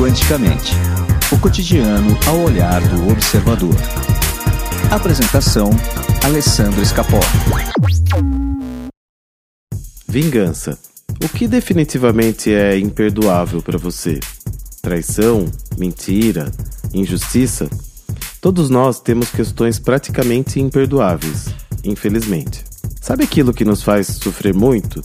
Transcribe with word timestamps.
Quanticamente 0.00 0.72
o 1.30 1.38
cotidiano 1.38 2.18
ao 2.26 2.40
olhar 2.40 2.80
do 2.88 3.12
observador. 3.12 3.76
Apresentação: 4.90 5.68
Alessandro 6.24 6.80
Escapó. 6.80 7.20
Vingança. 10.08 10.78
O 11.22 11.28
que 11.28 11.46
definitivamente 11.46 12.50
é 12.50 12.78
imperdoável 12.78 13.60
para 13.60 13.76
você? 13.76 14.18
Traição? 14.80 15.44
Mentira? 15.76 16.50
Injustiça? 16.94 17.68
Todos 18.40 18.70
nós 18.70 19.02
temos 19.02 19.28
questões 19.28 19.78
praticamente 19.78 20.58
imperdoáveis, 20.58 21.50
infelizmente. 21.84 22.64
Sabe 23.02 23.24
aquilo 23.24 23.52
que 23.52 23.66
nos 23.66 23.82
faz 23.82 24.06
sofrer 24.06 24.54
muito? 24.54 25.04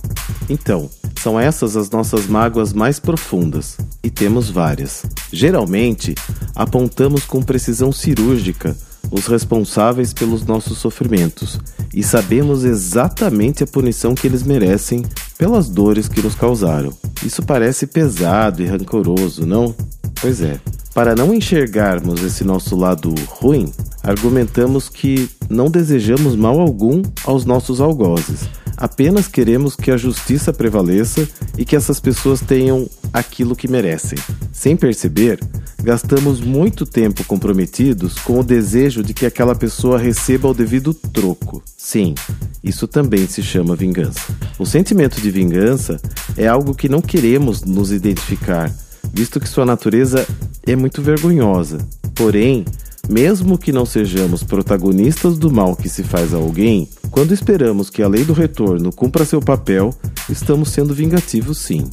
Então, 0.50 0.90
são 1.26 1.40
essas 1.40 1.76
as 1.76 1.90
nossas 1.90 2.28
mágoas 2.28 2.72
mais 2.72 3.00
profundas, 3.00 3.78
e 4.04 4.12
temos 4.12 4.52
várias. 4.52 5.04
Geralmente, 5.34 6.14
apontamos 6.54 7.26
com 7.26 7.42
precisão 7.42 7.92
cirúrgica 7.92 8.78
os 9.10 9.26
responsáveis 9.26 10.14
pelos 10.14 10.46
nossos 10.46 10.78
sofrimentos 10.78 11.60
e 11.92 12.04
sabemos 12.04 12.64
exatamente 12.64 13.64
a 13.64 13.68
punição 13.68 14.14
que 14.14 14.28
eles 14.28 14.44
merecem 14.44 15.04
pelas 15.36 15.68
dores 15.68 16.08
que 16.08 16.22
nos 16.22 16.36
causaram. 16.36 16.94
Isso 17.26 17.42
parece 17.42 17.88
pesado 17.88 18.62
e 18.62 18.68
rancoroso, 18.68 19.48
não? 19.48 19.74
Pois 20.22 20.42
é. 20.42 20.60
Para 20.94 21.16
não 21.16 21.34
enxergarmos 21.34 22.22
esse 22.22 22.44
nosso 22.44 22.76
lado 22.76 23.16
ruim, 23.28 23.74
argumentamos 24.04 24.90
que 24.90 25.28
não 25.50 25.72
desejamos 25.72 26.36
mal 26.36 26.60
algum 26.60 27.02
aos 27.26 27.46
nossos 27.46 27.82
algozes 27.82 28.48
Apenas 28.78 29.28
queremos 29.28 29.76
que 29.76 29.92
a 29.92 29.98
justiça 29.98 30.52
prevaleça 30.52 31.28
e 31.58 31.64
que 31.64 31.76
essas 31.76 32.00
pessoas 32.00 32.42
tenham 32.42 32.90
aquilo 33.14 33.56
que 33.56 33.68
merecem. 33.68 34.18
Sem 34.52 34.76
perceber, 34.76 35.40
gastamos 35.82 36.42
muito 36.42 36.86
tempo 36.86 37.24
comprometidos 37.24 38.16
com 38.20 38.40
o 38.40 38.44
desejo 38.44 39.02
de 39.02 39.14
que 39.14 39.26
aquela 39.26 39.56
pessoa 39.56 39.98
receba 39.98 40.50
o 40.50 40.54
devido 40.54 40.94
troco. 40.94 41.64
Sim, 41.78 42.16
isso 42.64 42.88
também 42.88 43.28
se 43.28 43.42
chama 43.42 43.76
vingança. 43.76 44.22
O 44.60 44.66
sentimento 44.66 45.22
de 45.22 45.32
vingança 45.32 46.00
é 46.36 46.48
algo 46.48 46.76
que 46.76 46.90
não 46.90 47.02
queremos 47.02 47.64
nos 47.64 47.92
identificar, 47.92 48.74
visto 49.14 49.40
que 49.40 49.48
sua 49.48 49.66
natureza 49.66 50.26
é 50.66 50.76
muito 50.76 51.02
vergonhosa. 51.02 51.78
Porém, 52.14 52.66
mesmo 53.10 53.58
que 53.58 53.72
não 53.72 53.86
sejamos 53.86 54.44
protagonistas 54.44 55.38
do 55.38 55.52
mal 55.52 55.76
que 55.76 55.90
se 55.90 56.04
faz 56.04 56.34
a 56.34 56.38
alguém, 56.38 56.90
quando 57.12 57.34
esperamos 57.34 57.90
que 57.90 58.02
a 58.02 58.08
lei 58.08 58.24
do 58.24 58.34
retorno 58.34 58.92
cumpra 58.92 59.26
seu 59.26 59.40
papel, 59.40 59.94
estamos 60.30 60.70
sendo 60.70 60.94
vingativos 60.94 61.60
sim. 61.60 61.90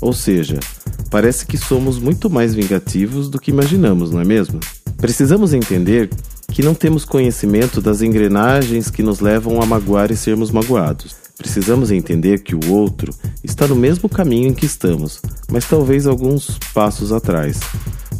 Ou 0.00 0.12
seja, 0.12 0.58
parece 1.10 1.46
que 1.46 1.56
somos 1.56 1.98
muito 1.98 2.28
mais 2.28 2.54
vingativos 2.54 3.28
do 3.28 3.38
que 3.38 3.50
imaginamos, 3.50 4.10
não 4.10 4.20
é 4.20 4.24
mesmo? 4.24 4.60
Precisamos 4.96 5.52
entender 5.52 6.10
que 6.52 6.62
não 6.62 6.74
temos 6.74 7.04
conhecimento 7.04 7.80
das 7.80 8.02
engrenagens 8.02 8.90
que 8.90 9.02
nos 9.02 9.20
levam 9.20 9.62
a 9.62 9.66
magoar 9.66 10.10
e 10.10 10.16
sermos 10.16 10.50
magoados. 10.50 11.14
Precisamos 11.38 11.90
entender 11.90 12.42
que 12.42 12.54
o 12.54 12.70
outro 12.70 13.14
está 13.42 13.66
no 13.66 13.74
mesmo 13.74 14.08
caminho 14.08 14.48
em 14.48 14.52
que 14.52 14.66
estamos, 14.66 15.22
mas 15.50 15.64
talvez 15.64 16.06
alguns 16.06 16.58
passos 16.74 17.12
atrás 17.12 17.58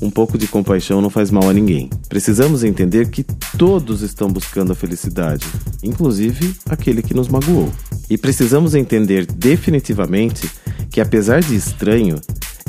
um 0.00 0.10
pouco 0.10 0.38
de 0.38 0.46
compaixão 0.46 1.00
não 1.00 1.10
faz 1.10 1.30
mal 1.30 1.48
a 1.48 1.52
ninguém. 1.52 1.90
Precisamos 2.08 2.64
entender 2.64 3.10
que 3.10 3.24
todos 3.56 4.02
estão 4.02 4.28
buscando 4.28 4.72
a 4.72 4.74
felicidade, 4.74 5.46
inclusive 5.82 6.54
aquele 6.68 7.02
que 7.02 7.14
nos 7.14 7.28
magoou. 7.28 7.70
E 8.08 8.16
precisamos 8.16 8.74
entender 8.74 9.26
definitivamente 9.26 10.50
que, 10.90 11.00
apesar 11.00 11.42
de 11.42 11.54
estranho, 11.54 12.20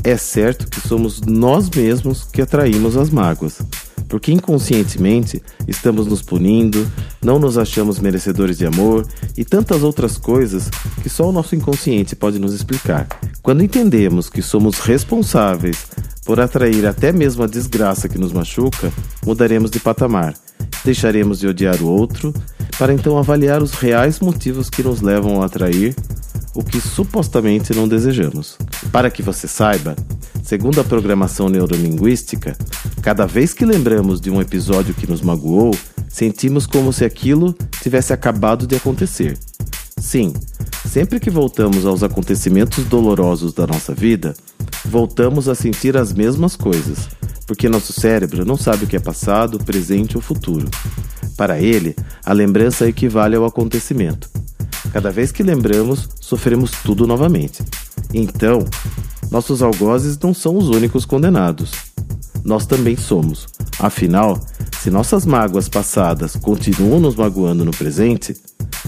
é 0.04 0.18
certo 0.18 0.68
que 0.68 0.86
somos 0.88 1.22
nós 1.22 1.70
mesmos 1.70 2.24
que 2.24 2.42
atraímos 2.42 2.98
as 2.98 3.10
mágoas 3.10 3.60
porque 4.12 4.34
inconscientemente 4.34 5.42
estamos 5.66 6.06
nos 6.06 6.22
punindo, 6.22 6.86
não 7.24 7.40
nos 7.40 7.58
achamos 7.58 7.98
merecedores 7.98 8.58
de 8.58 8.66
amor 8.66 9.08
e 9.38 9.46
tantas 9.46 9.84
outras 9.84 10.18
coisas 10.18 10.70
que 11.02 11.08
só 11.08 11.30
o 11.30 11.32
nosso 11.32 11.56
inconsciente 11.56 12.14
pode 12.14 12.38
nos 12.38 12.54
explicar. 12.54 13.08
Quando 13.42 13.64
entendemos 13.64 14.30
que 14.30 14.42
somos 14.42 14.80
responsáveis 14.80 15.88
por 16.26 16.40
atrair 16.40 16.86
até 16.86 17.12
mesmo 17.12 17.44
a 17.44 17.48
desgraça 17.48 18.08
que 18.08 18.18
nos 18.18 18.32
machuca, 18.32 18.92
mudaremos 19.26 19.72
de 19.72 19.80
patamar, 19.80 20.34
deixaremos 20.84 21.40
de 21.40 21.48
odiar 21.48 21.82
o 21.82 21.88
outro, 21.88 22.34
para 22.78 22.94
então 22.94 23.18
avaliar 23.18 23.62
os 23.62 23.74
reais 23.74 24.20
motivos 24.20 24.70
que 24.70 24.84
nos 24.84 25.02
levam 25.02 25.42
a 25.42 25.46
atrair 25.46 25.96
o 26.54 26.64
que 26.64 26.82
supostamente 26.82 27.74
não 27.74 27.88
desejamos. 27.88 28.58
Para 28.92 29.10
que 29.10 29.24
você 29.24 29.48
saiba, 29.48 29.96
segundo 30.44 30.82
a 30.82 30.84
programação 30.84 31.50
neurolinguística, 31.50 32.56
cada 33.02 33.26
vez 33.26 33.54
que 33.54 33.66
lembramos 33.66 34.20
de 34.20 34.30
um 34.30 34.42
episódio 34.42 34.94
que 34.94 35.08
nos 35.08 35.22
magoou, 35.22 35.72
sentimos 36.10 36.66
como 36.66 36.92
se 36.92 37.06
aquilo 37.06 37.56
tivesse 37.82 38.14
acabado 38.14 38.68
de 38.68 38.76
acontecer. 38.76 39.38
Sim, 39.98 40.34
sempre 40.88 41.20
que 41.20 41.30
voltamos 41.30 41.86
aos 41.86 42.04
acontecimentos 42.04 42.86
dolorosos 42.86 43.54
da 43.54 43.68
nossa 43.68 43.94
vida, 43.94 44.34
voltamos 44.92 45.48
a 45.48 45.56
sentir 45.56 45.96
as 45.96 46.12
mesmas 46.12 46.58
coisas, 46.58 47.08
porque 47.48 47.70
nosso 47.70 47.94
cérebro 47.94 48.44
não 48.44 48.58
sabe 48.58 48.84
o 48.84 48.88
que 48.88 48.98
é 48.98 49.00
passado, 49.00 49.58
presente 49.58 50.18
ou 50.18 50.22
futuro. 50.22 50.70
Para 51.38 51.62
ele, 51.62 51.96
a 52.26 52.34
lembrança 52.34 52.90
equivale 52.90 53.38
ao 53.38 53.46
acontecimento. 53.46 54.30
Cada 54.92 55.10
vez 55.10 55.32
que 55.32 55.44
lembramos, 55.44 56.10
sofremos 56.20 56.72
tudo 56.84 57.08
novamente. 57.08 57.64
Então, 58.14 58.66
nossos 59.32 59.64
algozes 59.64 60.20
não 60.20 60.34
são 60.34 60.58
os 60.58 60.68
únicos 60.68 61.06
condenados. 61.06 61.72
Nós 62.44 62.66
também 62.66 62.98
somos. 62.98 63.48
Afinal, 63.80 64.38
se 64.82 64.92
nossas 64.92 65.26
mágoas 65.26 65.70
passadas 65.70 66.36
continuam 66.36 67.00
nos 67.00 67.16
magoando 67.16 67.64
no 67.64 67.72
presente, 67.72 68.36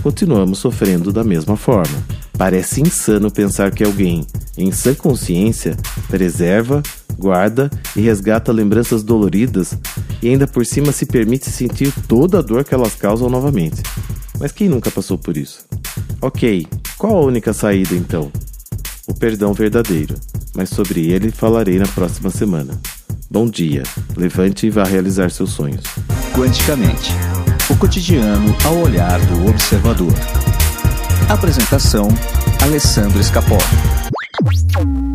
continuamos 0.01 0.59
sofrendo 0.59 1.13
da 1.13 1.23
mesma 1.23 1.55
forma. 1.55 2.03
Parece 2.37 2.81
insano 2.81 3.31
pensar 3.31 3.71
que 3.71 3.85
alguém, 3.85 4.27
em 4.57 4.71
sã 4.71 4.93
consciência, 4.93 5.75
preserva, 6.07 6.81
guarda 7.17 7.69
e 7.95 8.01
resgata 8.01 8.51
lembranças 8.51 9.03
doloridas 9.03 9.77
e 10.21 10.29
ainda 10.29 10.47
por 10.47 10.65
cima 10.65 10.91
se 10.91 11.05
permite 11.05 11.49
sentir 11.49 11.93
toda 12.07 12.39
a 12.39 12.41
dor 12.41 12.63
que 12.63 12.73
elas 12.73 12.95
causam 12.95 13.29
novamente. 13.29 13.81
Mas 14.39 14.51
quem 14.51 14.69
nunca 14.69 14.91
passou 14.91 15.17
por 15.17 15.37
isso? 15.37 15.65
Ok, 16.21 16.67
qual 16.97 17.17
a 17.17 17.21
única 17.21 17.53
saída 17.53 17.95
então? 17.95 18.31
O 19.07 19.13
perdão 19.13 19.53
verdadeiro, 19.53 20.15
mas 20.55 20.69
sobre 20.69 21.11
ele 21.11 21.31
falarei 21.31 21.77
na 21.77 21.87
próxima 21.87 22.29
semana. 22.29 22.79
Bom 23.29 23.49
dia, 23.49 23.83
levante 24.15 24.67
e 24.67 24.69
vá 24.69 24.83
realizar 24.83 25.29
seus 25.31 25.51
sonhos. 25.51 25.83
Quanticamente 26.33 27.11
o 27.69 27.77
cotidiano 27.77 28.55
ao 28.65 28.77
olhar 28.77 29.19
do 29.25 29.47
observador. 29.47 30.13
Apresentação: 31.29 32.07
Alessandro 32.61 33.19
Escapó. 33.19 33.57
Thank 34.45 34.75
you. 34.77 35.12